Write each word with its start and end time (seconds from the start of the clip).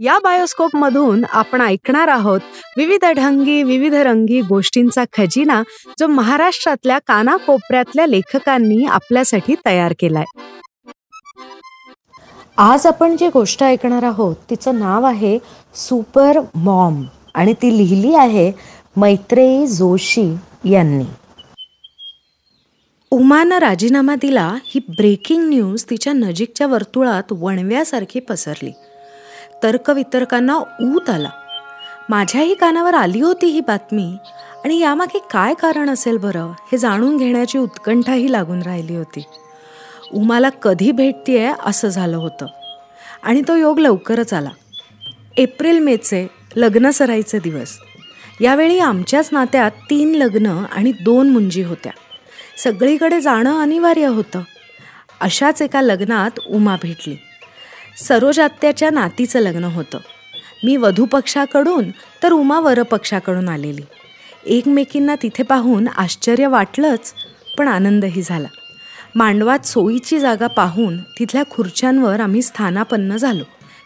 या 0.00 0.18
बायोस्कोप 0.18 0.76
मधून 0.76 1.24
आपण 1.32 1.60
ऐकणार 1.60 2.08
आहोत 2.08 2.40
विविध 2.76 3.04
ढंगी 3.04 3.62
विविध 3.62 3.94
रंगी 3.94 4.40
गोष्टींचा 4.40 5.04
खजिना 5.12 5.62
जो 5.98 6.06
महाराष्ट्रातल्या 6.06 6.98
कानाकोपऱ्यातल्या 6.98 8.06
लेखकांनी 8.06 8.84
आपल्यासाठी 8.84 9.54
तयार 9.66 9.94
केलाय. 9.98 10.24
आज 12.56 12.86
आपण 12.86 13.16
जी 13.16 13.28
गोष्ट 13.28 13.62
ऐकणार 13.62 14.02
आहोत 14.02 14.36
तिचं 14.50 14.78
नाव 14.78 15.04
आहे 15.04 15.38
सुपर 15.74 16.40
मॉम 16.54 17.02
आणि 17.34 17.52
ती 17.52 17.76
लिहिली 17.78 18.14
आहे 18.14 18.52
मैत्रेयी 18.96 19.66
जोशी 19.66 20.30
यांनी. 20.70 21.04
उमानं 23.10 23.58
राजीनामा 23.58 24.14
दिला 24.14 24.54
ही 24.64 24.80
ब्रेकिंग 24.88 25.48
न्यूज 25.48 25.84
तिच्या 25.90 26.12
नजीकच्या 26.12 26.66
वर्तुळात 26.66 27.22
वणव्यासारखी 27.30 28.20
पसरली. 28.20 28.72
तर्कवितर्कांना 29.62 30.56
ऊत 30.80 31.10
आला. 31.10 31.30
माझ्याही 32.08 32.54
कानावर 32.54 32.94
आली 32.94 33.20
होती 33.20 33.46
ही 33.46 33.60
बातमी 33.60 34.16
आणि 34.64 34.78
यामागे 34.78 35.18
काय 35.30 35.54
कारण 35.54 35.90
असेल 35.90 36.16
बरं 36.16 36.52
हे 36.72 36.78
जाणून 36.78 37.16
घेण्याची 37.16 37.58
उत्कंठाही 37.58 38.32
लागून 38.32 38.62
राहिली 38.62 38.96
होती. 38.96 39.24
उमाला 40.14 40.48
कधी 40.48 40.92
भेटतीये 40.92 41.52
असं 41.64 41.88
झालं 41.88 42.16
होतं. 42.16 42.46
आणि 43.22 43.42
तो 43.48 43.56
योग 43.56 43.78
लवकरच 43.78 44.32
आला. 44.32 44.50
एप्रिल 45.36 45.78
मेचे 45.78 46.26
लग्न 46.56 46.90
सराईचे 46.90 47.38
दिवस. 47.38 47.78
यावेळी 48.40 48.78
आमच्याच 48.78 49.28
नात्यात 49.32 49.70
तीन 49.70 50.14
लग्न 50.14 50.46
आणि 50.46 50.92
दोन 50.92 51.30
मुंजी 51.30 51.62
होत्या. 51.62 51.92
सगळीकडे 52.58 53.20
जाणं 53.20 53.60
अनिवार्य 53.60 54.06
होतं. 54.06 54.40
अशाच 55.20 55.62
एका 55.62 55.82
लग्नात 55.82 56.30
उमा 56.50 56.76
भेटली. 56.82 57.16
सरोजात्याच्या 57.96 58.90
नातीचं 58.90 59.40
लग्न 59.40 59.64
होतं. 59.64 59.98
मी 60.64 60.76
वधूपक्षाकडून 60.76 61.90
तर 62.22 62.32
उमा 62.32 62.60
वरपक्षाकडून 62.60 63.48
आलेली. 63.48 63.82
एकमेकींना 64.46 65.14
तिथे 65.14 65.42
पाहून 65.42 65.88
आश्चर्य 65.88 66.46
वाटलंच 66.46 67.14
पण 67.58 67.68
आनंदही 67.68 68.22
झाला. 68.22 68.48
मांडवात 69.14 69.66
सोयीची 69.66 70.18
जागा 70.18 70.46
पाहून 70.46 70.98
तिथल्या 70.98 71.42
खुर्च्यांवर 71.50 72.20
आम्ही 72.20 72.42
स्थानापन्न 72.42 73.16
झालो. 73.16 73.44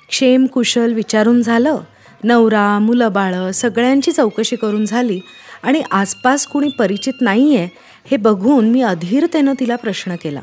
क्षेम 0.08 0.47
कुशल 0.47 0.92
विचारून 0.92 1.42
झालं 1.42 1.78
नवरा 2.25 2.78
मुलं 2.78 3.12
बाळं 3.12 3.53
सगळ्यांची 3.53 4.12
चौकशी 4.12 4.56
करून 4.56 4.84
झाली 4.84 5.20
आणि 5.62 5.83
आसपास 5.91 6.47
कुणी 6.47 6.69
परिचित 6.69 7.12
नाही 7.20 7.56
आहे 7.56 7.69
हे 8.11 8.16
बघून 8.16 8.70
मी 8.70 8.83
अधीरतेनं 8.83 9.53
तिला 9.61 9.77
प्रश्न 9.77 10.14
केला. 10.14 10.41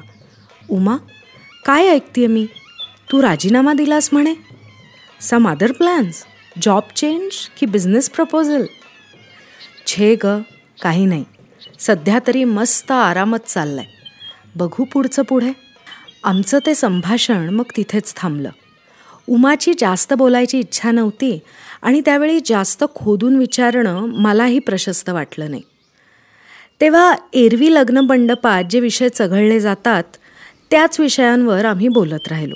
उमा 0.70 0.98
काय 1.66 1.88
ऐकते 1.88 2.28
मी? 2.28 2.48
तू 3.12 3.22
राजीनामा 3.22 3.74
दिलास 3.74 4.10
म्हणे? 4.12 4.34
Some 5.22 5.50
other 5.50 5.72
plans 5.72 6.24
job 6.62 6.84
change 6.96 7.32
की 7.60 7.66
बिझनेस 7.66 8.10
प्रपोजल 8.10 8.66
छे 9.88 10.16
ग 10.24 10.38
काही 10.82 11.06
नाही. 11.06 11.24
सध्या 11.80 12.20
तरी 12.28 12.44
मस्त 12.44 12.92
आरामच 12.92 13.54
चाललाय. 13.54 13.86
बघू 14.56 14.84
पुढचं 14.84 15.24
पुढे. 15.24 15.52
आमचं 16.24 16.60
ते 16.66 16.76
संभाषण 16.76 17.50
मग 17.50 17.64
तिथेच 17.78 18.14
थांबलं. 18.16 18.50
उमाची 19.30 19.74
जास्त 19.78 20.14
बोलायची 20.14 20.60
इच्छा 20.60 20.92
नव्हती 20.92 21.40
आणि 21.82 22.02
त्यावेळी 22.06 22.40
जास्त 22.46 22.84
खोदून 22.96 23.38
विचारणं 23.38 24.06
मलाही 24.06 24.60
प्रशस्त 24.60 25.10
वाटलं 25.10 25.50
नाही. 25.50 25.62
तेव्हा 26.82 27.16
एरवी 27.34 27.74
लग्न 27.74 27.98
मंडपात 27.98 28.64
जे 28.70 28.80
विषय 28.80 29.10
चघळले 29.10 29.60
जातात 29.60 30.04
त्याच 30.72 31.00
विषयांवर 31.00 31.66
आम्ही 31.66 31.88
बोलत 31.88 32.28
राहिलो. 32.28 32.56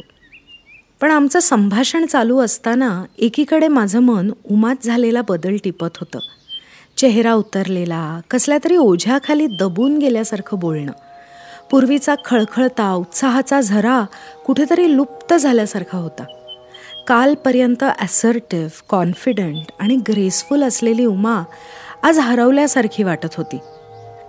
पण 1.01 1.11
आमचं 1.11 1.39
संभाषण 1.39 2.05
चालू 2.05 2.39
असताना 2.39 3.03
एकीकडे 3.17 3.67
माझं 3.67 3.99
मन 3.99 4.31
उमात 4.51 4.75
झालेला 4.83 5.21
बदल 5.29 5.55
टिपत 5.63 5.97
होतं. 5.99 6.19
चेहरा 6.97 7.33
उतरलेला 7.33 8.21
कसल्या 8.31 8.57
तरी 8.63 8.77
ओझ्याखाली 8.77 9.47
दबून 9.47 9.97
गेल्यासारखं 9.97 10.59
बोलणं. 10.59 10.91
पूर्वीचा 11.71 12.15
खळखळता 12.25 12.93
उत्साहाचा 12.93 13.61
झरा 13.61 14.03
कुठेतरी 14.45 14.95
लुप्त 14.95 15.33
झाल्यासारखा 15.33 15.97
होता. 15.97 16.23
कालपर्यंत 17.07 17.83
ॲसर्टिव्ह 17.99 18.81
कॉन्फिडंट 18.89 19.71
आणि 19.79 19.95
ग्रेसफुल 19.95 20.63
असलेली 20.63 21.05
उमा 21.05 21.43
आज 22.03 22.19
हरवल्यासारखी 22.19 23.03
वाटत 23.03 23.35
होती. 23.37 23.57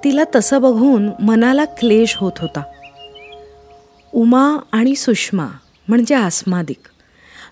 तिला 0.05 0.22
तसं 0.34 0.62
बघून 0.62 1.11
मनाला 1.22 1.65
क्लेश 1.65 2.16
होत 2.16 2.32
होता. 2.38 2.62
उमा 4.15 4.59
आणि 4.72 4.94
सुषमा 4.94 5.47
म्हणजे 5.88 6.15
आस्मादिक. 6.15 6.81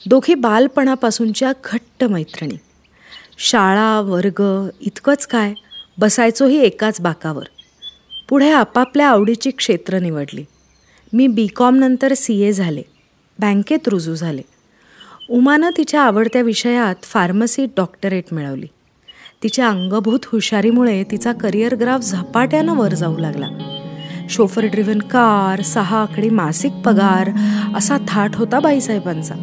दोघी 0.07 0.35
बालपणापासूनच्या 0.35 1.53
घट्ट 1.65 2.05
मैत्रिणी. 2.05 2.57
शाळा 3.39 4.01
वर्ग 4.01 4.69
इतकंच 4.81 5.27
काय 5.27 5.55
बसायचोही 5.99 6.59
एकाच 6.59 7.01
बाकावर. 7.01 7.43
पुढे 8.29 8.51
आपापल्या 8.51 9.09
आवडीची 9.09 9.51
क्षेत्र 9.51 9.99
निवडली. 9.99 10.45
मी 11.13 11.27
बी 11.27 11.47
कॉमनंतर 11.47 12.15
सी 12.15 12.41
ए 12.41 12.53
झाले. 12.53 12.83
बँकेत 13.39 13.89
रुजू 13.89 14.15
झाले. 14.15 14.43
उमानं 15.31 15.71
तिच्या 15.77 16.03
आवडत्या 16.03 16.43
विषयात 16.43 17.03
फार्मसी 17.03 17.67
डॉक्टरेट 17.67 18.25
मिळवली. 18.33 18.67
तिच्या 19.43 19.69
अंगभूत 19.69 20.21
हुशारीमुळे 20.27 21.05
तिचा 21.05 21.33
करिअर 21.33 21.75
ग्राफ 21.75 22.01
झपाट्यानं 22.01 22.75
वर 22.75 22.95
जाऊ 22.95 23.19
लागला. 23.19 23.70
शोफर 24.31 24.65
ड्रिव्हन 24.65 24.99
कार 24.99 25.63
सहा 25.63 26.03
आकडी 26.03 26.31
मासिक 26.31 26.73
पगार 26.73 27.31
असा 27.77 27.97
थाट 28.09 28.37
होता 28.37 28.61
बाईसाहेबांचा. 28.61 29.35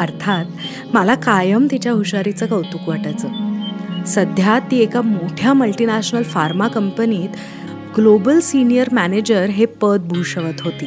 अर्थात 0.00 0.44
मला 0.94 1.14
कायम 1.14 1.66
तिच्या 1.70 1.92
हुशारीचं 1.92 2.46
कौतुक 2.46 2.88
वाटायचं. 2.88 3.28
सध्या 4.06 4.58
ती 4.58 4.78
एका 4.78 5.02
मोठ्या 5.02 5.52
मल्टीनॅशनल 5.52 6.22
फार्मा 6.22 6.68
कंपनीत 6.68 7.28
ग्लोबल 7.96 8.40
सिनियर 8.40 8.88
मॅनेजर 8.92 9.46
हे 9.46 9.66
पद 9.66 10.00
भूषवत 10.00 10.60
होती. 10.60 10.86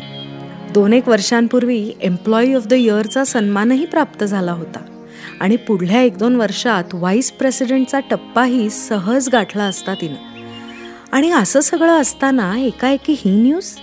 दोन 0.73 0.93
एक 0.93 1.07
वर्षांपूर्वी 1.07 1.91
एम्प्लॉई 2.01 2.53
ऑफ 2.53 2.67
द 2.67 2.73
इयरचा 2.73 3.23
सन्मानही 3.23 3.85
प्राप्त 3.85 4.23
झाला 4.23 4.51
होता. 4.51 4.79
आणि 5.39 5.55
पुढल्या 5.55 6.01
एक 6.01 6.17
दोन 6.17 6.35
वर्षात 6.35 6.83
व्हाईस 6.93 7.31
प्रेसिडेंटचा 7.31 7.99
टप्पाही 7.99 8.69
सहज 8.69 9.29
गाठला 9.29 9.63
असता 9.63 9.93
तिनं. 9.93 10.26
आणि 11.11 11.31
असं 11.31 11.59
सगळं 11.59 12.01
असताना 12.01 12.57
एकाएकी 12.59 13.13
ही 13.17 13.31
न्यूज? 13.41 13.75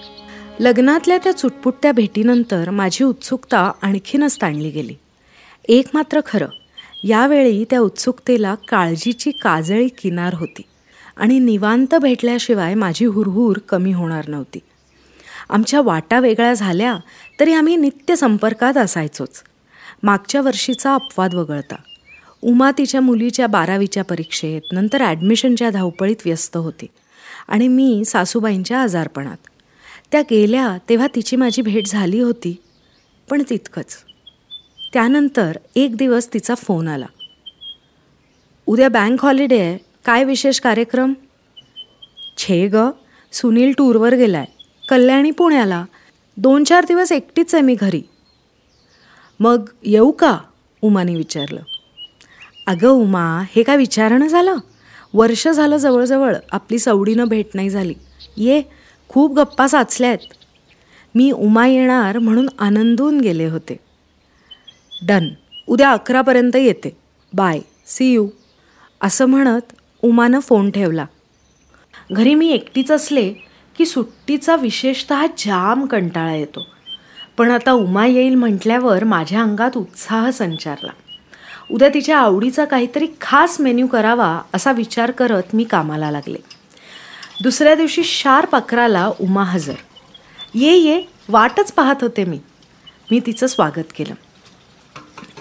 लग्नातल्या 0.61 1.19
त्या 1.19 1.33
चुटपुटत्या 1.33 1.93
भेटीनंतर 1.93 2.71
माझी 2.71 3.05
उत्सुकता 3.05 3.71
आणखीनच 3.83 4.37
ताणली 4.43 4.71
गेली. 4.71 4.95
एक 5.69 5.87
मात्र 5.95 6.21
खरं 6.27 6.47
यावेळी 7.05 7.65
त्या 7.71 7.81
उत्सुकतेला 7.81 8.55
काळजीची 8.55 9.31
काजळी 9.31 9.89
किनार 9.89 10.35
होती 10.35 10.63
आणि 11.17 11.39
निवांत 11.39 11.95
भेटल्याशिवाय 11.95 12.75
माझी 12.75 13.05
हुरहुर 13.05 13.59
कमी 13.59 13.93
होणार 13.93 14.29
नव्हती. 14.29 14.59
आमच्या 15.51 15.81
वाटा 15.81 16.21
वेगळ्या 16.21 16.55
झाल्या 16.55 16.97
तरी 17.41 17.53
आम्ही 17.53 17.77
नित्य 17.77 18.17
संपर्कात 18.17 18.77
असायचोच. 18.77 19.43
मागच्या 20.03 20.41
वर्षीचा 20.41 20.95
अपवाद 20.95 21.35
वगळता. 21.35 21.77
उमा 22.43 22.71
तिच्या 22.79 23.01
मुलीच्या 23.01 23.47
बारावीच्या 23.47 24.05
परीक्षेत 24.05 24.73
नंतर 24.73 25.03
ॲडमिशनच्या 25.03 25.71
धावपळीत 25.71 26.17
व्यस्त 26.25 26.57
होती. 26.57 26.87
आणि 27.49 27.69
मी 27.69 28.05
सासूबाईंच्या 28.05 28.83
आजारपणात. 28.83 29.37
त्या 30.13 30.21
गेल्या 30.21 30.79
तेव्हा 30.89 31.07
तिची 31.15 31.37
माझी 31.37 31.63
भेट 31.63 31.87
झाली 31.87 32.21
होती 32.21 32.63
पण 33.31 33.43
तितकंच. 33.51 33.97
त्यानंतर 34.93 35.57
एक 35.77 35.97
दिवस 35.97 36.29
तिचा 36.35 36.55
फोन 36.55 36.89
आला. 36.89 37.07
उद्या 38.67 38.89
बँक 38.89 39.25
हॉलिडे 39.25 39.61
आहे 39.61 39.79
काय 40.05 40.25
विशेष 40.25 40.61
कार्यक्रम? 40.61 41.13
छे 42.39 42.69
ग 42.69 42.77
सुनील 43.33 43.73
टूरवर 43.79 44.15
गेलाय 44.15 44.45
कल्याणी 44.89 45.31
पुण्याला. 45.31 45.85
दोन 46.37 46.65
चार 46.65 46.85
दिवस 46.85 47.13
एकटीच 47.13 47.55
आहे 47.55 47.63
मी 47.63 47.75
घरी. 47.75 48.03
मग 49.41 49.69
येऊ 49.83 50.11
का? 50.11 50.39
उमाने 50.83 51.15
विचारलं. 51.15 51.61
अगं 52.67 52.89
उमा 52.89 53.43
हे 53.51 53.63
काय 53.63 53.77
विचारणं 53.77 54.27
झालं? 54.27 54.57
वर्ष 55.15 55.49
झालं 55.49 55.77
जवळजवळ 55.77 56.37
आपली 56.53 56.79
सवडीनं 56.79 57.25
भेट 57.25 57.47
नाही 57.55 57.71
झाली. 57.71 57.95
ये 58.37 58.63
खूप 59.09 59.35
गप्पा 59.35 59.69
साचल्या 59.69 60.09
आहेत 60.09 60.35
मी 61.15 61.31
उमा 61.31 61.67
येणार 61.67 62.19
म्हणून 62.19 62.49
आनंदून 62.59 63.21
गेले 63.21 63.47
होते. 63.47 63.77
डन 65.07 65.29
उद्या 65.67 65.93
अकरापर्यंत 65.93 66.57
येते. 66.57 66.97
Bye 67.33 67.61
see 67.87 68.13
you. 68.13 68.29
असं 69.01 69.27
म्हणत 69.27 69.73
उमानं 70.03 70.41
फोन 70.41 70.71
ठेवला. 70.71 71.07
घरी 72.13 72.35
मी 72.35 72.49
एकटीच 72.49 72.91
असले 72.91 73.33
की 73.79 73.87
सुट्टीचा 73.87 74.57
विशेषतः 74.57 75.27
जाम 75.27 75.87
कंटाळा 75.87 76.35
येतो. 76.35 76.67
पण 77.39 77.51
आता 77.51 77.73
उमा 77.73 78.07
येईल 78.07 78.35
म्हटल्यावर 78.35 79.05
माझ्या 79.05 79.43
अंगात 79.43 79.77
उत्साह 79.77 80.31
संचारला. 80.31 80.91
उद्या 81.71 81.89
तिच्या 81.89 82.19
आवडीचा 82.19 82.65
काहीतरी 82.65 83.07
खास 83.21 83.61
मेन्यू 83.61 83.87
करावा 83.87 84.41
असा 84.55 84.73
विचार 84.73 85.11
करत 85.11 85.43
मी 85.55 85.65
कामाला 85.65 86.11
लागले. 86.11 86.39
दुसऱ्या 87.43 87.75
दिवशी 87.75 88.05
शार्प 88.05 88.57
अकराला 88.57 89.11
उमा 89.21 89.45
हजर. 89.45 89.75
ये 90.55 90.75
ये 90.75 91.03
वाटच 91.29 91.73
पाहत 91.73 91.95
होते 92.01 92.25
मी. 92.25 92.39
मी 93.11 93.21
तिचं 93.27 93.47
स्वागत 93.47 93.93
केलं. 93.97 94.15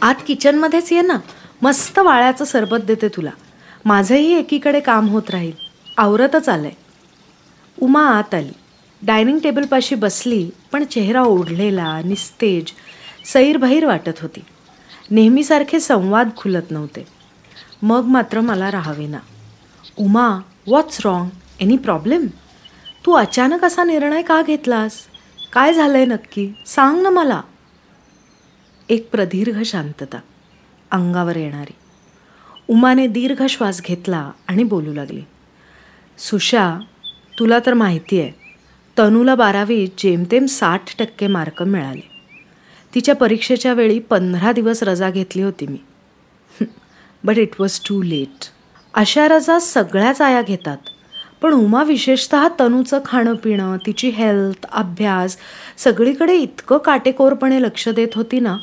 आत 0.02 0.16
किचनमध्येच 0.28 0.92
ये 0.92 1.02
ना 1.02 1.18
मस्त 1.62 2.00
वाळ्याचं 2.00 2.46
सरबत 2.46 2.78
देते 2.78 3.08
तुला. 3.08 3.30
माझंही 3.86 4.34
एकीकडे 4.34 4.80
काम 4.80 5.08
होत 5.08 5.30
राहील. 5.30 5.52
आवरतच 5.98 6.50
आलंय. 6.50 6.72
उमा 7.82 8.06
आत 8.06 8.34
आली. 8.34 8.52
डायनिंग 9.02 9.40
टेबलपाशी 9.40 9.96
बसली 9.96 10.50
पण 10.72 10.84
चेहरा 10.84 11.22
ओढलेला 11.22 12.02
निस्तेज 12.06 12.66
सैरभैर 13.26 13.86
वाटत 13.86 14.20
होती. 14.22 14.40
नेहमीसारखे 15.14 15.80
संवाद 15.80 16.30
खुलत 16.38 16.72
नव्हते. 16.72 17.08
मग 17.82 18.04
मात्र 18.04 18.40
मला 18.40 18.72
राहावेना. 18.72 19.18
Uma 19.98 20.28
what's 20.68 21.06
wrong 21.06 21.30
any 21.60 21.78
problem 21.78 22.28
तू 23.06 23.12
अचानक 23.12 23.64
असा 23.64 23.84
निर्णय 23.84 24.22
का 24.22 24.42
घेतलास? 24.42 24.94
काय 25.54 25.74
झालं 25.74 25.98
आहे 25.98 26.06
नक्की? 26.06 26.54
सांग 26.66 27.02
ना 27.02 27.10
मला. 27.10 27.42
एक 28.90 29.12
प्रदीर्घ 29.12 29.62
शांतता 29.62 30.18
अंगावर 30.92 31.36
येणारी. 31.36 31.76
उमाने 32.68 33.08
दीर्घ 33.08 33.46
श्वास 33.46 33.82
घेतला 33.82 34.32
आणि 34.48 34.64
बोलू 34.64 34.94
लागली. 34.94 35.22
सुशा 36.18 36.80
तुला 37.40 37.60
तर 37.66 37.74
माहिती 37.74 38.22
आहे 38.22 38.32
तनूला 38.98 39.36
बारावीत 39.36 39.90
जेमतेम 39.98 40.46
साठ 40.46 40.98
टक्के 41.00 41.28
मार्क 41.28 41.64
मिळाले. 41.64 42.13
तिच्या 42.96 43.16
परीक्षेच्या 43.16 43.74
वेळी 43.74 44.00
पंधरा 44.00 44.52
दिवस 44.52 44.84
रजा 44.84 45.10
घेतली 45.10 45.42
होती 45.42 45.68
मी. 45.68 45.78
But 47.24 47.38
it 47.38 47.50
was 47.60 47.80
too 47.80 48.02
late 48.02 48.46
अशा 48.94 49.28
रजा 49.28 49.60
सगळ्याच 49.60 50.22
आया 50.22 50.42
घेतात. 50.42 50.78
पण 51.42 51.54
उमा 51.54 51.84
विशेषत 51.84 52.36
तनूचं 52.60 53.00
खाणं 53.06 53.36
पिणं 53.36 53.78
तिची 53.86 54.10
हेल्थ 54.10 54.66
अभ्यास 54.72 55.38
सगळीकडे 55.78 56.36
इतकं 56.36 56.78
काटेकोरपणे 56.78 57.62
लक्ष 57.62 57.90
देत 57.90 58.16
होती 58.16 58.40
ना 58.40 58.58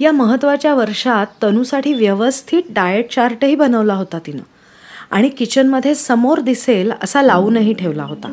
या 0.00 0.12
महत्त्वाच्या 0.12 0.74
वर्षात 0.74 1.26
तनूसाठी 1.42 1.92
व्यवस्थित 1.92 2.62
डाएट 2.70 3.10
चार्टही 3.10 3.54
बनवला 3.54 3.94
होता 3.94 4.18
तिनं. 4.18 4.42
आणि 5.10 5.28
किचनमध्ये 5.28 5.94
समोर 5.94 6.40
दिसेल 6.40 6.92
असा 7.02 7.22
लावूनही 7.22 7.72
ठेवला 7.72 8.04
होता. 8.04 8.28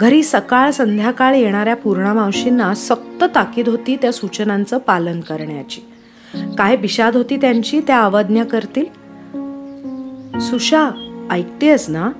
घरी 0.00 0.22
सकाळ 0.22 0.70
संध्याकाळ 0.70 1.34
येणाऱ्या 1.34 1.76
पूर्णा 1.76 2.12
मावशींना 2.12 2.74
सक्त 2.74 3.24
ताकीद 3.34 3.68
होती 3.68 3.96
त्या 3.96 4.12
सूचनांचं 4.12 4.78
पालन 4.78 5.20
करण्याची. 5.20 5.80
काय 6.58 6.76
बिशाद 6.76 7.16
होती 7.16 7.36
त्यांची 7.36 7.80
त्या 7.80 8.00
अवज्ञा 8.00 8.44
करतील? 8.44 8.84
सुशा 10.38 10.90
ऐकतेस 11.30 11.90
ना? 11.90 12.10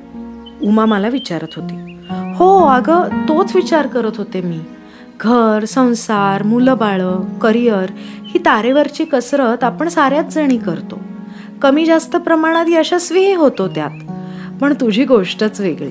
उमा 0.62 0.84
मला 0.84 1.08
विचारत 1.08 1.46
होती. 1.56 1.98
हो 2.34 2.66
अगं 2.66 3.08
तोच 3.28 3.56
विचार 3.56 3.86
करत 3.86 4.12
होते 4.16 4.40
मी. 4.40 4.58
घर 5.20 5.64
संसार 5.64 6.42
मुलं 6.42 6.76
बाळं 6.76 7.38
करिअर 7.38 7.86
ही 8.26 8.38
तारेवरची 8.38 9.04
कसरत 9.04 9.64
आपण 9.64 9.88
साऱ्याच 9.88 10.34
जणी 10.34 10.58
करतो. 10.58 10.98
कमी 11.62 11.86
जास्त 11.86 12.16
प्रमाणात 12.16 12.64
यशस्वीही 12.68 13.34
होतो 13.34 13.68
त्यात. 13.68 13.90
पण 14.60 14.74
तुझी 14.80 15.04
गोष्टच 15.04 15.60
वेगळी. 15.60 15.90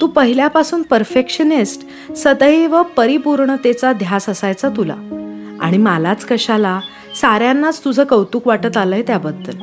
तू 0.00 0.06
पहिल्यापासून 0.06 0.82
परफेक्शनिस्ट 0.82 1.86
सदैव 2.16 2.82
परिपूर्णतेचा 2.82 3.92
ध्यास 3.92 4.28
असायचा 4.28 4.68
तुला. 4.68 4.94
आणि 5.60 5.78
मलाच 5.78 6.24
कशाला? 6.24 6.80
साऱ्यांनाच 7.20 7.84
तुझं 7.84 8.04
कौतुक 8.04 8.46
वाटत 8.48 8.76
आलंय 8.76 9.02
त्याबद्दल. 9.02 9.58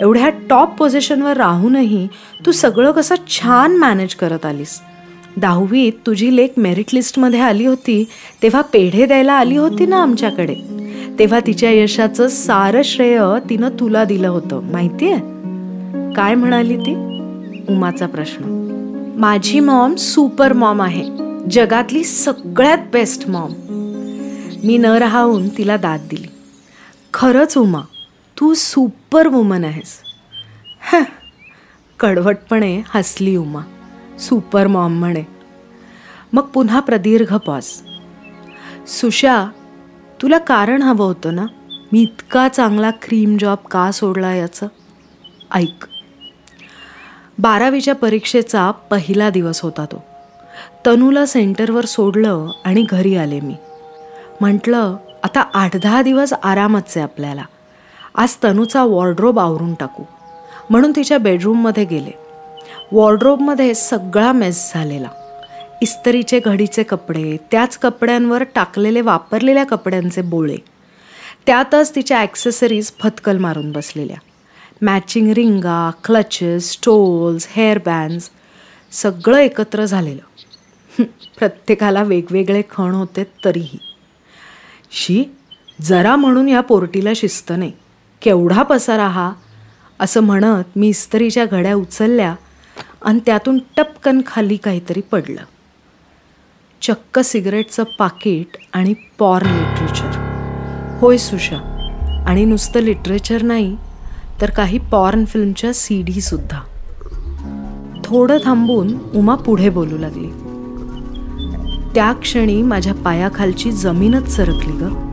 एवढ्या 0.00 0.28
टॉप 0.50 0.78
पोझिशनवर 0.78 1.36
राहूनही 1.36 2.08
तू 2.46 2.52
सगळं 2.52 2.90
कसं 2.90 3.14
छान 3.28 3.76
मॅनेज 3.76 4.14
करत 4.14 4.46
आलीस. 4.46 4.80
दहावीत 5.36 5.92
तुझी 6.06 6.36
लेख 6.36 6.48
मेरिट 6.56 6.94
लिस्टमध्ये 6.94 7.40
आली 7.40 7.66
होती 7.66 8.08
तेव्हा 8.42 8.60
पेढे 8.60 9.06
द्यायला 9.06 9.32
आली 9.32 9.56
होती 9.56 9.86
ना 9.86 10.02
आमच्याकडे. 10.02 10.54
तेव्हा 11.18 11.40
तिच्या 11.46 11.70
यशाचं 11.70 12.28
सारं 12.28 12.82
श्रेय 12.84 13.22
तिनं 13.50 13.68
तुला 13.68 14.04
दिलं 14.04 14.28
होतं 14.28 14.62
माहिती 14.62 15.08
आहे 15.08 15.20
काय 16.14 16.34
म्हणाली 16.34 16.76
ती? 16.76 16.94
उमाचा 17.68 18.06
प्रश्न. 18.06 18.63
माझी 19.16 19.60
मॉम 19.60 19.94
सुपर 19.94 20.52
मॉम 20.52 20.82
आहे. 20.82 21.04
जगातली 21.50 22.04
सगळ्यात 22.04 22.78
बेस्ट 22.92 23.28
मॉम. 23.28 23.52
मी 24.64 24.78
न 24.78 24.84
राहून 24.84 25.48
तिला 25.48 25.76
दाद 25.76 26.00
दिली. 26.10 26.26
खरंच 27.14 27.58
उमा 27.58 27.80
तू 28.40 28.54
सुपर 28.54 29.26
वुमन 29.26 29.64
आहेस. 29.64 30.02
कडवटपणे 32.00 32.82
हसली 32.94 33.36
उमा 33.36 33.60
सुपर 34.18 34.66
मॉम 34.66 34.98
म्हणे. 34.98 35.24
मग 36.32 36.42
पुन्हा 36.42 36.80
प्रदीर्घ 36.80 37.36
पॉस 37.36 37.82
सुशा 38.86 39.46
तुला 40.22 40.38
कारण 40.38 40.82
हवं 40.82 41.04
होतं 41.04 41.34
ना? 41.34 41.46
मी 41.92 42.02
इतका 42.02 42.48
चांगला 42.48 42.90
क्रीम 42.90 43.36
जॉब 43.36 43.66
का 43.68 43.92
सोडला 43.92 44.34
याचं? 44.34 44.66
ऐक. 45.54 45.84
बारावीच्या 47.38 47.94
परीक्षेचा 47.94 48.70
पहिला 48.70 49.30
दिवस 49.30 49.60
होता 49.60 49.84
तो. 49.84 50.04
तनूला 50.86 51.26
सेंटरवर 51.26 51.84
सोडलं 51.84 52.46
आणि 52.64 52.86
घरी 52.90 53.16
आले 53.16 53.40
मी. 53.40 53.54
म्हटलं 54.40 54.96
आता 55.22 55.40
आठ 55.54 55.76
दहा 55.76 56.02
दिवस 56.02 56.32
आरामच 56.32 56.82
आहे 56.86 57.00
आपल्याला. 57.00 57.42
आज 58.14 58.36
तनूचा 58.44 58.84
वॉर्ड्रोब 58.84 59.38
आवरून 59.38 59.74
टाकू. 59.74 60.02
म्हणून 60.70 60.92
तिच्या 60.96 61.18
बेडरूममध्ये 61.18 61.84
गेले. 61.84 62.10
वॉर्ड्रोबमध्ये 62.92 63.74
सगळा 63.74 64.32
मेस 64.32 64.72
झालेला. 64.74 65.08
इस्तरीचे 65.82 66.40
घडीचे 66.40 66.82
कपडे 66.82 67.36
त्याच 67.50 67.78
कपड्यांवर 67.78 68.42
टाकलेले 68.42 69.00
वापरलेल्या 69.00 69.64
कपड्यांचे 69.64 70.22
बोळे. 70.22 70.56
त्यातच 71.46 71.94
तिच्या 71.94 72.18
ॲक्सेसरीज 72.18 72.92
फतकल 73.02 73.38
मारून 73.38 73.72
बसलेल्या. 73.72 74.16
मॅचिंग 74.82 75.30
रिंगा 75.32 75.90
क्लचेस 76.04 76.78
टोल्स 76.82 77.46
हेअरबँड्स 77.50 78.30
सगळं 78.92 79.38
एकत्र 79.38 79.84
झालेलं. 79.84 81.02
प्रत्येकाला 81.38 82.02
वेगवेगळे 82.02 82.62
खण 82.70 82.90
होते 82.90 83.24
तरीही. 83.44 83.78
शी 84.90 85.24
जरा 85.80 86.16
म्हणून 86.16 86.48
या 86.48 86.60
पोर्टीला 86.60 87.10
शिस्त 87.16 87.52
नाही. 87.56 87.72
केवढा 88.22 88.62
पसारा 88.62 89.06
हा? 89.08 89.32
असं 90.00 90.20
म्हणत 90.20 90.78
मी 90.78 90.88
इस्त्रीच्या 90.88 91.44
घड्या 91.44 91.74
उचलल्या 91.74 92.34
आणि 93.02 93.20
त्यातून 93.26 93.58
टपकन 93.76 94.20
खाली 94.26 94.56
काहीतरी 94.56 95.00
पडलं. 95.00 95.42
चक्क 96.82 97.18
सिगरेटचं 97.18 97.84
पाकिट 97.98 98.56
आणि 98.72 98.94
पॉर्न 99.18 99.46
लिटरेचर. 99.46 100.20
होय 101.00 101.16
सुशा 101.16 101.56
आणि 102.26 102.44
नुसतं 102.44 102.80
लिटरेचर 102.80 103.42
नाही 103.42 103.76
तर 104.40 104.50
काही 104.50 104.78
पॉर्न 104.78 105.24
फिल्मच्या 105.24 105.70
सी 105.74 106.02
डीसुद्धा 106.02 106.60
थोडं 108.04 108.38
थांबून 108.44 108.94
उमा 109.14 109.34
पुढे 109.34 109.70
बोलू 109.70 109.98
लागली. 109.98 110.28
त्या 111.94 112.12
क्षणी 112.12 112.62
माझ्या 112.62 112.94
पायाखालची 112.94 113.72
जमीनच 113.72 114.28
सरकली 114.28 114.72
ग. 114.72 115.10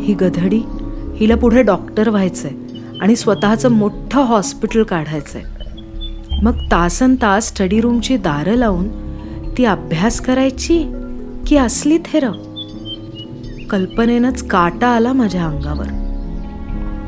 ही 0.00 0.14
गधडी 0.14 0.62
हिला 1.16 1.36
पुढे 1.36 1.62
डॉक्टर 1.62 2.08
व्हायचंय 2.08 2.50
आणि 3.00 3.16
स्वतःचं 3.16 3.72
मोठं 3.72 4.22
हॉस्पिटल 4.22 4.82
काढायचंय. 4.82 5.42
मग 6.42 6.52
तासन 6.72 7.14
तास 7.22 7.48
स्टडी 7.48 7.80
रूमची 7.80 8.16
दारं 8.16 8.54
लावून 8.54 8.88
ती 9.58 9.64
अभ्यास 9.64 10.20
करायची 10.20 10.92
की 11.46 11.56
असली 11.56 11.98
थेर? 11.98 12.30
कल्पनेनंच 13.70 14.48
काटा 14.48 14.88
आला 14.88 15.12
माझ्या 15.12 15.44
अंगावर. 15.44 15.86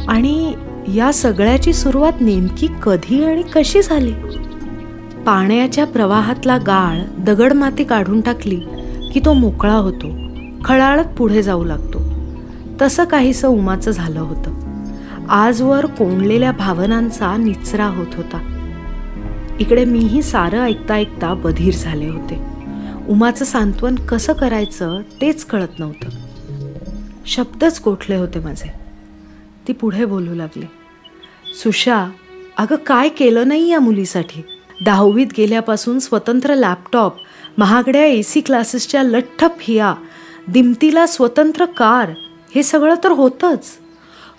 आणि 0.09 0.55
या 0.95 1.13
सगळ्याची 1.13 1.73
सुरुवात 1.73 2.13
नेमकी 2.21 2.69
कधी 2.83 3.25
आणि 3.25 3.43
कशी 3.43 3.83
झाली? 3.83 4.13
पाण्याच्या 5.27 5.87
प्रवाहातला 5.87 6.59
गाळ 6.59 6.99
दगडमाती 7.19 7.85
काढून 7.85 8.21
टाकली 8.21 8.61
की 9.13 9.21
तो 9.25 9.33
मोकळा 9.33 9.75
होतो 9.75 10.07
खळाळत 10.65 11.05
पुढे 11.05 11.43
जाऊ 11.43 11.65
लागतो. 11.65 12.01
तसं 12.83 13.05
काहीसं 13.05 13.49
उमाचं 13.49 13.91
झालं 13.91 14.21
होतं. 14.21 14.55
आजवर 15.29 15.87
कोंडलेल्या 15.87 16.53
भावनांचा 16.53 17.37
निचरा 17.37 17.87
होत 17.87 18.07
होता. 18.15 18.39
इकडे 19.61 19.85
मीही 19.85 20.23
सारं 20.23 20.63
ऐकता 20.63 20.95
ऐकता 20.95 21.35
बधीर 21.35 21.75
झाले 21.75 22.09
होते. 22.09 22.43
उमाचं 23.09 23.45
सांत्वन 23.45 23.95
कसं 23.95 24.33
करायचं 24.33 25.01
तेच 25.21 25.45
कळत 25.45 25.79
नव्हतं. 25.79 26.09
शब्दच 27.27 27.81
गोठले 27.85 28.17
होते 28.17 28.39
माझे. 28.39 28.86
ती 29.69 29.73
पुढे 29.73 30.05
बोलू 30.05 30.35
लागली. 30.35 30.67
सुशा 31.63 32.07
अगं 32.59 32.77
काय 32.77 33.09
केलं 33.09 33.49
नाही 33.49 33.71
या 33.71 33.81
मुलीसाठी? 33.81 34.43
दहावीत 34.85 35.27
गेल्यापासून 35.37 35.99
स्वतंत्र 35.99 36.55
लॅपटॉप 36.55 37.17
महागड्या 37.59 38.05
ए 38.05 38.23
सी 38.23 38.41
क्लासेसच्या 38.41 39.03
लठ्ठ 39.03 39.45
फिया 39.59 39.95
दिमतीला 40.49 41.07
स्वतंत्र 41.07 41.65
कार 41.65 42.11
हे 42.55 42.63
सगळं 42.63 42.95
तर 43.05 43.11
होतंच. 43.11 43.65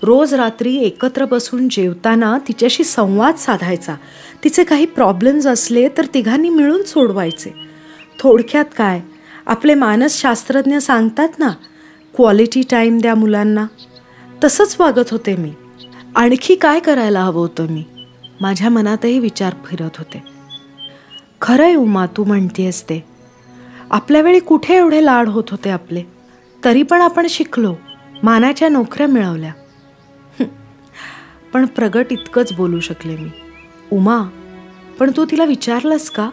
रोज 0.03 0.33
रात्री 0.33 0.75
एकत्र 0.77 1.25
बसून 1.25 1.67
जेवताना 1.71 2.37
तिच्याशी 2.47 2.83
संवाद 2.83 3.35
साधायचा. 3.35 3.95
तिचे 4.43 4.63
काही 4.63 4.85
प्रॉब्लेम्स 4.85 5.47
असले 5.47 5.87
तर 5.87 6.05
तिघांनी 6.13 6.49
मिळून 6.49 6.83
सोडवायचे. 6.83 7.53
थोडक्यात 8.19 8.65
काय? 8.77 9.01
आपले 9.45 9.73
मानसशास्त्रज्ञ 9.73 10.77
सांगतात 10.77 11.39
ना 11.39 11.49
क्वालिटी 12.15 12.61
टाईम 12.71 12.97
द्या 12.97 13.15
मुलांना. 13.15 13.65
तसंच 14.43 14.75
वागत 14.79 15.09
होते 15.11 15.35
मी. 15.35 15.53
आणखी 16.15 16.55
काय 16.55 16.79
करायला 16.79 17.21
हवं 17.21 17.41
होतं 17.41 17.67
मी? 17.69 17.83
माझ्या 18.41 18.69
मनातही 18.69 19.19
विचार 19.19 19.53
फिरत 19.65 19.97
होते. 19.97 20.23
खरंय 21.41 21.75
उमा 21.75 22.05
तू 22.05 22.23
म्हणतेस 22.23 22.83
ते. 22.83 23.05
आपल्यावेळी 23.91 24.39
कुठे 24.39 24.75
एवढे 24.75 25.05
लाड 25.05 25.29
होत 25.29 25.43
होते 25.51 25.69
आपले? 25.69 26.03
तरी 26.63 26.83
पण 26.83 27.01
आपण 27.01 27.27
शिकलो. 27.29 27.75
मानाच्या 28.23 28.69
नोकऱ्या 28.69 29.07
मिळवल्या. 29.07 29.51
पण 31.53 31.65
प्रगट 31.65 32.05
इतकंच 32.11 32.53
बोलू 32.53 32.79
शकले 32.79 33.17
मी. 33.17 33.29
उमा 33.91 34.23
पण 34.99 35.11
तू 35.17 35.25
तिला 35.25 35.45
विचारलंस 35.45 36.09
का? 36.09 36.29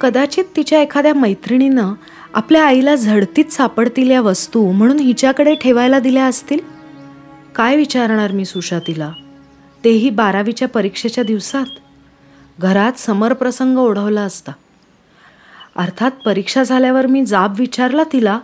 कदाचित 0.00 0.44
तिच्या 0.56 0.82
एखाद्या 0.82 1.14
मैत्रिणीनं 1.14 1.94
आपल्या 2.34 2.64
आईला 2.66 2.94
झडतीत 2.94 3.52
सापडतील 3.52 4.10
या 4.10 4.20
वस्तू 4.20 4.72
म्हणून 4.72 4.98
हिच्याकडे 4.98 5.54
ठेवायला 5.54 5.98
दिल्या 5.98 6.24
असतील? 6.24 6.73
काय 7.54 7.76
विचारणार 7.76 8.32
मी 8.32 8.44
सुषा 8.44 8.78
तिला 8.78 9.12
तेही 9.84 10.10
बारावीच्या 10.10 10.68
परीक्षेच्या 10.68 11.24
दिवसात? 11.24 11.66
घरात 12.60 12.92
समरप्रसंग 12.92 13.78
ओढवला 13.78 14.20
असता. 14.20 14.52
अर्थात 15.76 16.10
परीक्षा 16.10 16.62
झाल्यावर 16.62 17.06
मी 17.06 17.26
जाब 17.26 17.54
विचारला 17.58 18.02
तिला 18.12 18.40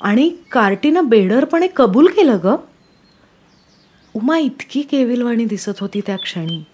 आणि 0.00 0.36
कार्टीनं 0.52 1.08
बेडरपणे 1.08 1.68
कबूल 1.76 2.06
केलं 2.06 2.38
ग. 2.44 2.56
उमा 4.14 4.38
इतकी 4.38 4.82
केविलवाणी 4.82 5.44
दिसत 5.44 5.80
होती 5.80 6.00
त्या 6.06 6.16
क्षणी. 6.16 6.64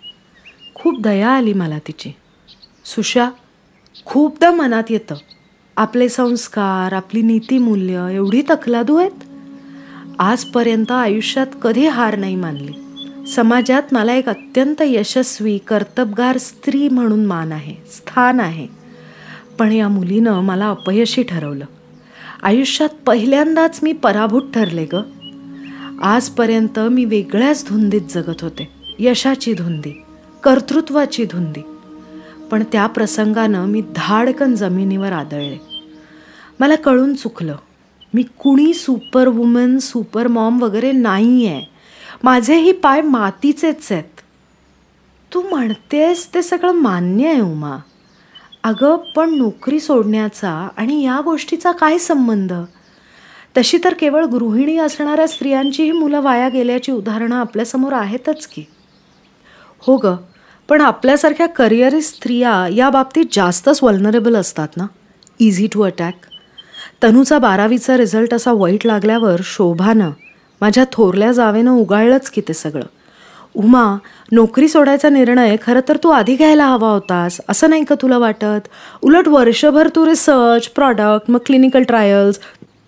खूप 0.75 1.01
दया 1.01 1.29
आली 1.29 1.53
मला 1.53 1.79
तिची. 1.79 2.13
सुशा 2.85 3.31
खूपदा 4.05 4.51
मनात 4.51 4.85
येतं. 4.91 5.15
आपले 5.77 6.09
संस्कार 6.09 6.93
आपली 6.93 7.23
नीतिमूल्य 7.23 8.09
एवढी 8.13 8.43
तकलादू 8.51 8.97
आहेत? 8.97 9.26
आजपर्यंत 10.19 10.93
आयुष्यात 10.93 11.47
कधी 11.63 11.87
हार 11.87 12.17
नाही 12.17 12.37
मानली. 12.37 12.73
समाजात 13.27 13.83
मला 13.93 14.15
एक 14.15 14.29
अत्यंत 14.29 14.75
यशस्वी 14.81 15.59
कर्तबगार 15.59 16.39
स्त्री 16.39 16.89
म्हणून 16.89 17.27
मान 17.27 17.53
आहे 17.53 17.75
स्थान 17.93 18.41
आहे. 18.41 18.67
पण 19.59 19.73
या 19.73 19.89
मुलीनं 19.89 20.41
मला 20.41 20.71
अपयशी 20.71 21.23
ठरवलं. 21.23 21.65
आयुष्यात 22.43 22.89
पहिल्यांदाच 23.07 23.81
मी 23.83 23.93
पराभूत 23.93 24.43
ठरले 24.55 24.87
ग. 24.93 24.97
आजपर्यंत 26.03 26.79
मी 26.79 27.05
वेगळ्याच 27.05 27.67
धुंदीत 27.69 28.03
जगत 28.11 28.43
होते 28.43 28.69
यशाची 28.99 29.55
धुंदी 29.55 30.03
कर्तृत्वाची 30.43 31.25
धुंदी. 31.25 31.63
पण 32.51 32.63
त्या 32.73 32.87
प्रसंगानं 32.87 33.67
मी 33.67 33.83
धाडकन 33.97 34.55
जमिनीवर 34.55 35.13
आदळले. 35.13 35.61
मला 36.61 36.75
कळून 36.75 37.15
चुकलं 37.15 37.57
मी 38.15 38.23
कुणी 38.23 38.75
सुपर 38.75 39.29
वुमन 39.29 39.79
सुपर 39.79 40.27
मॉम 40.27 40.63
वगैरे 40.63 40.93
नाही 40.93 41.47
आहे 41.47 41.63
माझेही 42.25 42.73
पाय 42.73 43.01
मातीचेच 43.01 43.93
आहेत. 43.93 44.05
तू 45.35 45.43
म्हणतेस 45.43 46.35
ते 46.35 46.43
सगळं 46.43 46.73
मान्य 46.73 47.29
आहे 47.29 47.41
उमा. 47.41 47.77
अगं 48.65 48.97
पण 49.17 49.35
नोकरी 49.35 49.81
सोडण्याचा 49.81 50.69
आणि 50.77 51.05
या 51.05 51.21
गोष्टीचा 51.21 51.73
काय 51.73 51.99
संबंध? 51.99 52.53
तशी 53.57 53.79
तर 53.85 53.95
केवळ 53.95 54.25
गृहिणी 54.25 54.79
असणाऱ्या 54.79 55.27
स्त्रियांचीही 55.29 55.93
मुलं 55.93 56.21
वाया 56.21 56.49
गेल्याची 56.49 56.93
उदाहरणं 56.93 57.37
आपल्यासमोर 57.37 57.93
आहेतच 57.93 58.47
की. 58.47 58.65
हो 59.79 59.97
ग 59.97 60.07
पण 60.69 60.81
आपल्यासारख्या 60.81 61.47
करिअरी 61.47 62.03
स्त्रिया 62.03 62.69
या 62.69 62.91
बाबतीत 62.91 63.25
जास्तच 63.33 63.83
वल्नरेबल 63.83 64.37
असतात 64.37 64.69
ना? 64.77 64.87
इझी 65.39 65.67
टू 65.67 65.83
अटॅक 65.83 66.15
तनूचा 67.03 67.39
बारावीचा 67.39 67.97
रिझल्ट 67.97 68.35
असा 68.35 68.53
वाईट 68.53 68.87
लागल्यावर 68.87 69.41
शोभानं 69.45 70.11
माझ्या 70.61 70.85
थोरल्या 70.93 71.33
जावेनं 71.33 71.71
उगाळलंच 71.71 72.31
की 72.31 72.41
ते 72.41 72.55
सगळं. 72.55 72.85
उमा 73.55 73.97
नोकरी 74.33 74.69
सोडायचा 74.69 75.09
निर्णय 75.09 75.57
खरं 75.63 75.81
तर 75.89 75.97
तू 76.05 76.09
आधी 76.09 76.37
घ्यायला 76.37 76.67
हवा 76.67 76.91
होतास 76.91 77.41
असं 77.49 77.71
नाही 77.71 77.85
का 77.85 77.95
तुला 78.03 78.19
वाटत? 78.19 78.69
उलट 79.03 79.29
वर्षभर 79.29 79.89
तू 79.97 80.07
रिसर्च 80.07 80.69
प्रॉडक्ट 80.69 81.31
मग 81.31 81.39
clinical 81.47 81.83
trials 81.83 82.39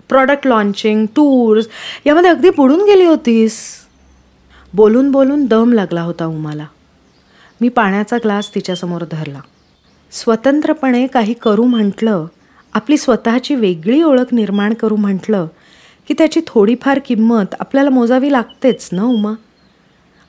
product 0.08 0.46
launching 0.46 1.06
tours 1.06 1.66
यामध्ये 2.06 2.30
अगदी 2.30 2.50
बुडून 2.50 2.84
गेली 2.84 3.04
होतीस. 3.04 3.60
बोलून 4.74 5.10
बोलून 5.10 5.46
दम 5.46 5.72
लागला 5.72 6.02
होता 6.02 6.26
उमाला. 6.26 6.66
मी 7.60 7.68
पाण्याचा 7.68 8.16
ग्लास 8.16 8.54
तिच्यासमोर 8.54 9.02
धरला. 9.12 9.40
स्वतंत्रपणे 10.12 11.06
काही 11.06 11.34
करू 11.34 11.64
म्हटलं 11.64 12.26
आपली 12.74 12.96
स्वतःची 12.96 13.54
वेगळी 13.54 14.02
ओळख 14.02 14.34
निर्माण 14.34 14.74
करू 14.74 14.96
म्हटलं 14.96 15.46
की 16.08 16.14
त्याची 16.18 16.40
थोडीफार 16.46 17.00
किंमत 17.06 17.54
आपल्याला 17.60 17.90
मोजावी 17.90 18.32
लागतेच 18.32 18.88
ना 18.92 19.02
उमा? 19.02 19.32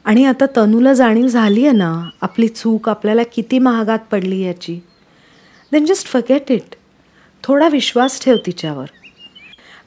आणि 0.06 0.26
आता 0.26 0.46
तनूला 0.58 0.94
जाणीव 0.94 1.28
झाली 1.28 1.66
आहे 1.66 1.78
ना 1.78 2.10
आपली 2.22 2.48
चूक 2.48 2.90
आपल्याला 2.90 3.22
किती 3.24 3.60
महागात 3.60 4.00
पडली 4.12 4.42
याची? 4.42 4.80
देन 5.72 5.86
जस्ट 5.86 6.08
फगेट 6.08 6.52
इट 6.52 6.76
थोडा 7.44 7.68
विश्वास 7.68 8.24
ठेव 8.24 8.38
तिच्यावर. 8.46 8.86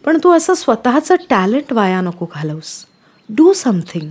पण 0.04 0.18
तू 0.24 0.32
असं 0.32 0.54
स्वतःचं 0.54 1.14
टॅलेंट 1.30 1.72
वाया 1.72 2.00
नको 2.00 2.26
घालवस. 2.34 2.86
डू 3.28 3.52
समथिंग 3.52 4.10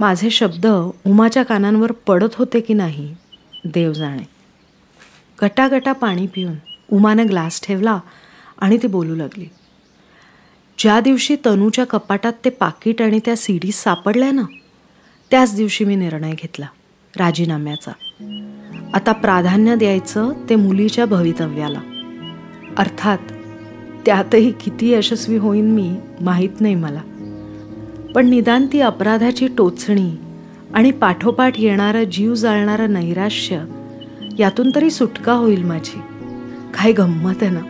माझे 0.00 0.30
शब्द 0.30 0.66
उमाच्या 1.06 1.42
कानांवर 1.42 1.92
पडत 1.92 2.34
होते 2.34 2.60
की 2.60 2.74
नाही 2.74 3.14
देव 3.64 3.92
जाणे. 3.92 4.28
गटागटा 5.42 5.92
पाणी 5.92 6.26
पिऊन. 6.26 6.54
उमानं 6.92 7.26
ग्लास 7.28 7.60
ठेवला 7.62 8.00
आणि 8.58 8.78
ती 8.82 8.86
बोलू 8.86 9.14
लागली. 9.14 9.46
ज्या 10.78 11.00
दिवशी 11.00 11.36
तनूच्या 11.46 11.84
कपाटात 11.84 12.32
ते 12.44 12.50
पाकिट 12.50 13.02
आणि 13.02 13.18
त्या 13.24 13.36
सीडी 13.36 13.72
सापडल्या 13.72 14.30
ना 14.30 14.42
त्याच 15.30 15.56
दिवशी 15.56 15.84
मी 15.84 15.96
निर्णय 15.96 16.30
घेतला 16.30 16.66
राजीनाम्याचा. 17.16 17.92
आता 18.94 19.12
प्राधान्य 19.12 19.76
द्यायचं 19.76 20.32
ते 20.48 20.56
मुलीच्या 20.56 21.04
भवितव्याला. 21.04 21.80
अर्थात 22.76 23.18
त्यातही 24.06 24.50
किती 24.50 24.92
यशस्वी 24.92 25.36
होईन 25.36 25.70
मी 25.70 25.96
माहीत 26.20 26.60
नाही 26.60 26.74
मला. 26.74 27.00
पण 28.14 28.28
निदान 28.28 28.66
ती 28.72 28.80
अपराधाची 28.80 29.48
टोचणी 29.58 30.16
आणि 30.74 30.90
पाठोपाठ 30.90 31.60
येणारं 31.60 32.04
जीव 32.04 32.34
जाळणारं 32.34 32.92
नैराश्य 32.92 33.64
यातून 34.38 34.70
तरी 34.74 34.90
सुटका 34.90 35.32
होईल 35.32 35.64
माझी. 35.64 36.00
काय 36.74 36.92
गंमत 36.92 37.42
आहे 37.42 37.50
ना. 37.50 37.60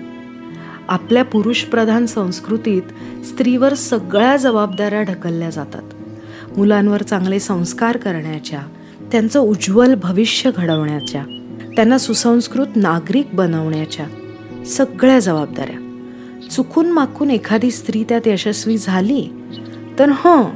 आपल्या 0.89 1.25
पुरुषप्रधान 1.25 2.07
संस्कृतीत 2.07 2.83
स्त्रीवर 3.25 3.75
सगळ्या 3.75 4.37
जबाबदाऱ्या 4.37 5.03
ढकलल्या 5.03 5.51
जातात. 5.51 5.83
मुलांवर 6.59 7.03
चांगले 7.03 7.41
संस्कार 7.41 7.97
करण्याच्या 7.97 8.61
त्यांचं 9.13 9.41
उज्ज्वल 9.41 9.95
भविष्य 9.95 10.51
घडवण्याच्या 10.57 11.25
त्यांना 11.77 11.99
सुसंस्कृत 11.99 12.67
नागरिक 12.77 13.29
बनवण्याच्या 13.33 14.07
सगळ्या 14.65 15.19
जबाबदाऱ्या. 15.19 15.87
चुकून 16.51 16.91
माकून 16.91 17.31
एखादी 17.31 17.71
स्त्री 17.71 18.05
त्यात 18.05 18.27
यशस्वी 18.27 18.79
झाली 18.79 19.29
तर 19.99 20.09
हं 20.09 20.51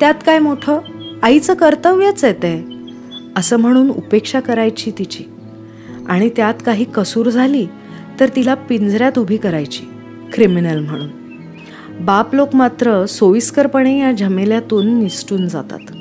त्यात 0.00 0.14
काय 0.26 0.38
मोठं? 0.38 0.78
आईचं 1.22 1.54
कर्तव्यच 1.54 2.24
आहे 2.24 2.32
ते. 2.32 2.64
असं 3.36 3.56
म्हणून 3.56 3.90
उपेक्षा 3.90 4.40
करायची 4.40 4.90
तिची. 4.98 5.24
आणि 6.08 6.28
त्यात 6.36 6.54
काही 6.66 6.84
कसूर 6.84 7.28
झाली 7.30 7.66
तर 8.20 8.28
तिला 8.36 8.54
पिंजऱ्यात 8.54 9.18
उभी 9.18 9.36
करायची 9.36 9.82
क्रिमिनल 10.32 10.78
म्हणून. 10.78 11.08
बाप 12.00 12.34
लोक 12.34 12.54
मात्र 12.54 13.06
सोयीस्करपणे 13.06 14.00
या 14.00 14.12
झमेल्यातून 14.12 14.98
निसटून 14.98 15.48
जातात. 15.48 15.92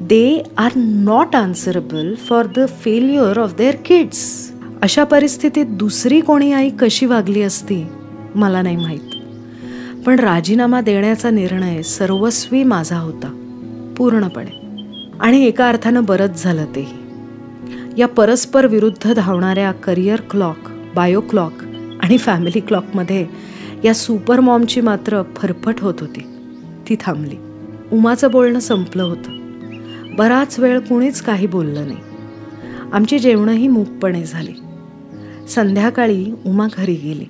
They 0.00 0.42
are 0.58 0.70
not 0.76 1.36
answerable 1.36 2.14
for 2.14 2.46
the 2.56 2.68
failure 2.68 3.38
of 3.38 3.54
their 3.54 3.74
kids 3.84 4.52
अशा 4.82 5.04
परिस्थितीत 5.04 5.66
दुसरी 5.66 6.20
कोणी 6.20 6.52
आई 6.52 6.70
कशी 6.80 7.06
वागली 7.06 7.42
असती 7.42 7.86
मला 8.34 8.62
नाही 8.62 8.76
माहीत. 8.76 9.00
पण 10.06 10.18
राजीनामा 10.18 10.80
देण्याचा 10.80 11.30
निर्णय 11.30 11.82
सर्वस्वी 11.82 12.64
माझा 12.64 12.98
होता 12.98 13.38
पूर्णपणे. 13.96 14.62
आणि 15.20 15.44
एका 15.44 15.68
अर्थानं 15.68 16.04
बरंच 16.04 16.42
झालं 16.42 16.64
तेही. 16.64 17.01
या 17.98 18.08
परस्पर 18.08 18.66
विरुद्ध 18.66 19.12
धावणाऱ्या 19.12 19.72
करिअर 19.72 20.20
क्लॉक 20.30 20.56
बायो 20.94 21.20
क्लॉक 21.20 21.52
आणि 22.00 22.18
फॅमिली 22.18 22.60
क्लॉकमध्ये 22.60 23.26
या 23.84 23.94
सुपर 23.94 24.40
मॉमची 24.40 24.80
मात्र 24.80 25.22
फरफट 25.36 25.80
होत 25.80 25.94
होती. 26.00 26.20
ती 26.88 26.96
थांबली. 27.00 27.36
उमाचं 27.92 28.30
बोलणं 28.30 28.58
संपलं 28.58 29.02
होतं. 29.02 29.38
बराच 30.16 30.58
वेळ 30.58 30.78
कुणीच 30.78 31.22
काही 31.22 31.46
बोललं 31.46 31.86
नाही. 31.86 31.98
आमची 32.92 33.18
जेवणंही 33.18 33.68
मूकपणे 33.68 34.24
झाली. 34.24 34.52
संध्याकाळी 35.48 36.32
उमा 36.46 36.66
घरी 36.76 36.94
गेली. 36.94 37.26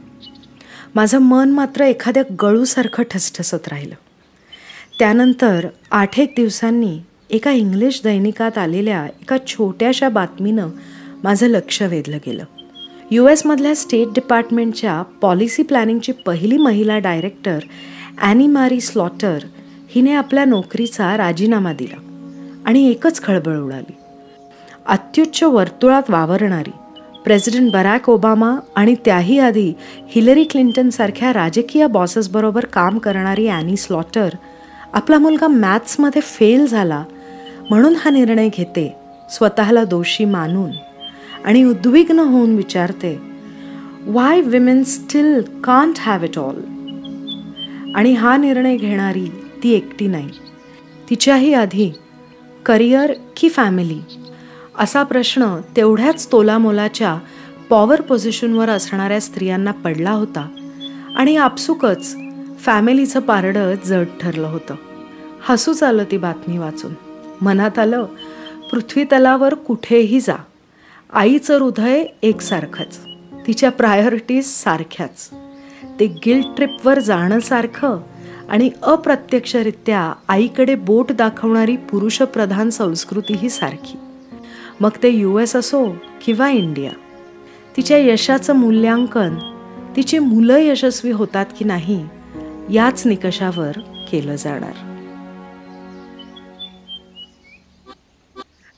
माझं 0.94 1.18
मन 1.18 1.50
मात्र 1.50 1.84
एखाद्या 1.84 2.22
गळूसारखं 2.42 3.02
ठसठसत 3.10 3.68
राहिलं. 3.68 3.94
त्यानंतर 4.98 5.66
आठ 5.90 6.20
एक 6.20 6.32
दिवसांनी 6.36 7.00
एका 7.32 7.50
इंग्लिश 7.50 8.00
दैनिकात 8.04 8.58
आलेल्या 8.58 9.04
एका 9.22 9.36
छोट्याशा 9.46 10.08
बातमीनं 10.08 10.68
माझं 11.24 11.46
लक्ष 11.48 11.80
वेधलं 11.82 12.18
गेलं. 12.26 12.44
यू 13.10 13.26
एसमधल्या 13.28 13.74
स्टेट 13.74 14.08
डिपार्टमेंटच्या 14.14 15.00
पॉलिसी 15.22 15.62
प्लॅनिंगची 15.62 16.12
पहिली 16.26 16.56
महिला 16.56 16.98
डायरेक्टर 16.98 17.58
ॲनी 18.18 18.46
मारी 18.46 18.80
स्लॉटर 18.80 19.44
हिने 19.94 20.12
आपल्या 20.12 20.44
नोकरीचा 20.44 21.16
राजीनामा 21.16 21.72
दिला 21.72 22.00
आणि 22.66 22.86
एकच 22.90 23.22
खळबळ 23.22 23.58
उडाली. 23.58 23.92
अत्युच्च 24.86 25.42
वर्तुळात 25.42 26.10
वावरणारी 26.10 26.70
प्रेसिडेंट 27.24 27.70
बराक 27.72 28.08
ओबामा 28.10 28.54
आणि 28.76 28.94
त्याही 29.04 29.38
आधी 29.38 29.72
हिलरी 30.08 30.44
क्लिंटनसारख्या 30.44 31.32
राजकीय 31.32 31.86
बॉसेसबरोबर 31.86 32.64
काम 32.72 32.98
करणारी 32.98 33.48
ॲनी 33.48 33.76
स्लॉटर 33.76 34.34
आपला 34.92 35.18
मुलगा 35.18 35.46
मॅथ्समध्ये 35.46 36.20
फेल 36.22 36.66
झाला 36.66 37.02
म्हणून 37.70 37.96
हा 37.96 38.10
निर्णय 38.10 38.48
घेते 38.48 38.96
स्वतःला 39.30 39.84
दोषी 39.84 40.24
मानून. 40.24 40.70
आणि 41.44 41.64
उद्विग्न 41.64 42.18
होऊन 42.18 42.56
विचारते 42.56 43.18
why 44.06 44.40
women 44.40 44.82
still 44.84 45.40
can't 45.64 45.94
have 45.98 46.24
it 46.24 46.38
all 46.38 46.60
आणि 47.94 48.12
हा 48.12 48.36
निर्णय 48.36 48.76
घेणारी 48.76 49.26
ती 49.62 49.70
एकटी 49.70 50.06
नाही. 50.06 50.28
तिच्याही 51.10 51.54
आधी 51.54 51.90
करिअर 52.66 53.12
की 53.36 53.48
फॅमिली 53.48 53.98
असा 54.78 55.02
प्रश्न 55.02 55.60
तेवढ्याच 55.76 56.32
तोलामोलाच्या 56.32 57.18
पॉवर 57.70 58.00
पोझिशनवर 58.00 58.68
असणाऱ्या 58.68 59.20
स्त्रियांना 59.20 59.70
पडला 59.70 60.10
होता 60.10 60.48
आणि 61.16 61.36
आपसुकच 61.36 62.16
फॅमिलीचं 62.60 63.20
पारडं 63.20 63.74
जड 63.84 64.04
ठरलं 64.20 64.46
होतं. 64.46 64.74
हसूच 65.42 65.82
आलं 65.82 66.04
ती 66.10 66.16
बातमी 66.16 66.58
वाचून. 66.58 66.92
मनात 67.42 67.78
आलं 67.78 68.04
पृथ्वी 68.72 69.04
तलावर 69.04 69.54
कुठेही 69.54 70.20
जा. 70.20 70.36
आईचं 71.12 71.58
हृदय 71.58 72.04
एकसारखंच 72.22 73.00
तिच्या 73.46 73.70
प्रायोरिटीज 73.70 74.46
सारख्याच. 74.46 75.30
ते 76.00 76.06
गिल्ट 76.06 76.46
ट्रिपवर 76.56 76.98
जाणं 76.98 77.40
सारखं 77.40 77.98
आणि 78.48 78.70
अप्रत्यक्षरित्या 78.82 80.12
आईकडे 80.28 80.74
बोट 80.74 81.12
दाखवणारी 81.12 81.76
पुरुषप्रधान 81.76 82.70
संस्कृतीही 82.70 83.50
सारखी. 83.50 83.98
मग 84.80 84.90
ते 85.02 85.08
यू 85.08 85.38
एस 85.38 85.56
असो 85.56 85.96
किंवा 86.24 86.48
इंडिया 86.48 86.90
तिच्या 87.76 87.98
यशाचं 87.98 88.56
मूल्यांकन 88.56 89.34
तिची 89.96 90.18
मुलं 90.18 90.58
यशस्वी 90.58 91.10
होतात 91.10 91.46
की 91.58 91.64
नाही 91.64 92.06
याच 92.70 93.06
निकषावर 93.06 93.72
केलं 94.10 94.36
जाणार. 94.36 94.91